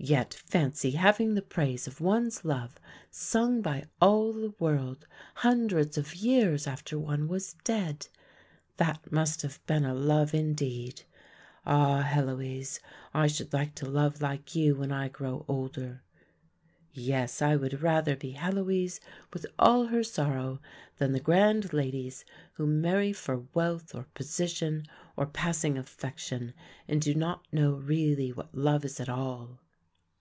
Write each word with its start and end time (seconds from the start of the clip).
Yet 0.00 0.32
fancy 0.32 0.92
having 0.92 1.34
the 1.34 1.42
praise 1.42 1.88
of 1.88 2.00
one's 2.00 2.44
love 2.44 2.78
sung 3.10 3.62
by 3.62 3.86
all 4.00 4.32
the 4.32 4.54
world 4.60 5.08
hundreds 5.34 5.98
of 5.98 6.14
years 6.14 6.68
after 6.68 6.96
one 6.96 7.26
was 7.26 7.56
dead! 7.64 8.06
That 8.76 9.10
must 9.10 9.42
have 9.42 9.60
been 9.66 9.84
a 9.84 9.94
love 9.94 10.34
indeed. 10.34 11.02
Ah, 11.66 12.02
Heloise, 12.02 12.78
I 13.12 13.26
should 13.26 13.52
like 13.52 13.74
to 13.74 13.90
love 13.90 14.22
like 14.22 14.54
you 14.54 14.76
when 14.76 14.92
I 14.92 15.08
grow 15.08 15.44
older. 15.48 16.04
Yes, 16.92 17.42
I 17.42 17.56
would 17.56 17.82
rather 17.82 18.14
be 18.14 18.30
Heloise 18.36 19.00
with 19.32 19.46
all 19.58 19.86
her 19.86 20.04
sorrow 20.04 20.60
than 20.98 21.10
the 21.10 21.18
grand 21.18 21.72
ladies 21.72 22.24
who 22.52 22.68
marry 22.68 23.12
for 23.12 23.46
wealth 23.52 23.96
or 23.96 24.06
position 24.14 24.86
or 25.16 25.26
passing 25.26 25.76
affection 25.76 26.54
and 26.86 27.00
do 27.02 27.16
not 27.16 27.44
know 27.52 27.72
really 27.72 28.32
what 28.32 28.54
love 28.54 28.84
is 28.84 29.00
at 29.00 29.08
all. 29.08 29.58